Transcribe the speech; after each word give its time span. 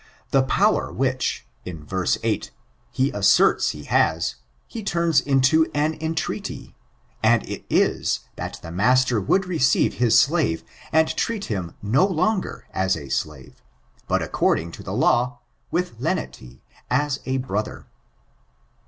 The 0.31 0.41
power 0.41 0.91
which, 0.91 1.45
in 1.63 1.85
verse 1.85 2.17
8, 2.23 2.49
he 2.89 3.11
asserts 3.11 3.69
he 3.69 3.83
has, 3.83 4.33
he 4.65 4.81
turns 4.83 5.21
into 5.21 5.69
an 5.75 5.95
entreaty, 6.01 6.75
and 7.21 7.43
it 7.47 7.63
is, 7.69 8.21
that 8.35 8.57
the 8.63 8.71
master 8.71 9.21
would 9.21 9.45
receive 9.45 9.99
his 9.99 10.17
slave 10.17 10.63
and 10.91 11.07
treat 11.15 11.45
him 11.53 11.75
no 11.83 12.03
longer 12.07 12.65
as 12.73 12.97
a 12.97 13.09
slave, 13.09 13.61
but 14.07 14.23
according 14.23 14.71
to 14.71 14.81
the 14.81 14.91
law, 14.95 15.37
with 15.69 15.93
lenity, 15.99 16.63
as 16.89 17.19
a 17.27 17.37
brother. 17.37 17.85